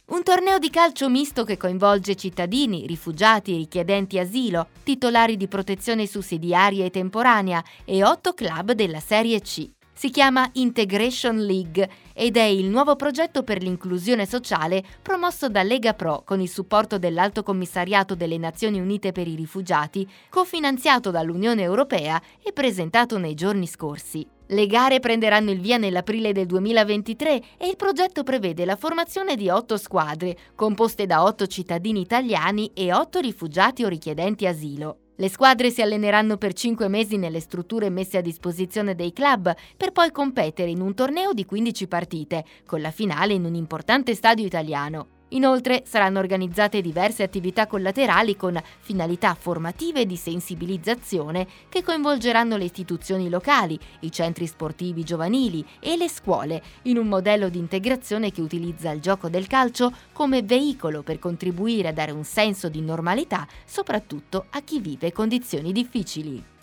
[0.07, 6.85] Un torneo di calcio misto che coinvolge cittadini, rifugiati, richiedenti asilo, titolari di protezione sussidiaria
[6.85, 9.69] e temporanea e otto club della Serie C.
[9.99, 15.95] Si chiama Integration League ed è il nuovo progetto per l'inclusione sociale promosso da Lega
[15.95, 22.21] Pro con il supporto dell'Alto Commissariato delle Nazioni Unite per i Rifugiati, cofinanziato dall'Unione Europea
[22.43, 24.29] e presentato nei giorni scorsi.
[24.49, 29.49] Le gare prenderanno il via nell'aprile del 2023 e il progetto prevede la formazione di
[29.49, 35.06] otto squadre, composte da otto cittadini italiani e otto rifugiati o richiedenti asilo.
[35.19, 39.91] Le squadre si alleneranno per cinque mesi nelle strutture messe a disposizione dei club per
[39.93, 44.45] poi competere in un torneo di 15 partite, con la finale in un importante stadio
[44.45, 45.16] italiano.
[45.31, 53.29] Inoltre saranno organizzate diverse attività collaterali con finalità formative di sensibilizzazione che coinvolgeranno le istituzioni
[53.29, 58.93] locali, i centri sportivi giovanili e le scuole, in un modello di integrazione che utilizza
[58.93, 64.47] il gioco del calcio come veicolo per contribuire a dare un senso di normalità soprattutto
[64.51, 66.55] a chi vive condizioni difficili.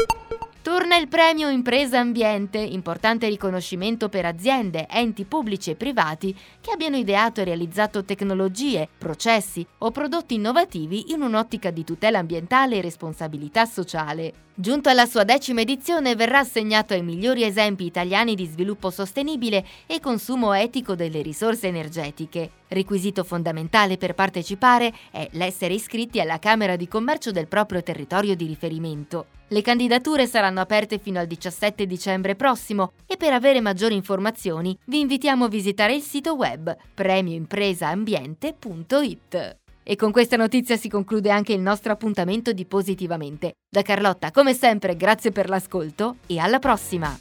[0.73, 6.97] Torna il premio Impresa Ambiente, importante riconoscimento per aziende, enti pubblici e privati che abbiano
[6.97, 13.65] ideato e realizzato tecnologie, processi o prodotti innovativi in un'ottica di tutela ambientale e responsabilità
[13.65, 14.33] sociale.
[14.55, 19.99] Giunto alla sua decima edizione verrà assegnato ai migliori esempi italiani di sviluppo sostenibile e
[19.99, 22.49] consumo etico delle risorse energetiche.
[22.69, 28.47] Requisito fondamentale per partecipare è l'essere iscritti alla Camera di Commercio del proprio territorio di
[28.47, 29.27] riferimento.
[29.53, 34.99] Le candidature saranno aperte fino al 17 dicembre prossimo e per avere maggiori informazioni vi
[34.99, 39.57] invitiamo a visitare il sito web premioimpresaambiente.it.
[39.83, 43.57] E con questa notizia si conclude anche il nostro appuntamento di Positivamente.
[43.69, 47.15] Da Carlotta, come sempre, grazie per l'ascolto e alla prossima!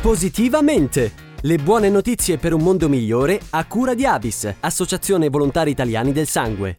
[0.00, 1.12] Positivamente!
[1.42, 6.28] Le buone notizie per un mondo migliore a cura di Avis, Associazione Volontari Italiani del
[6.28, 6.78] Sangue.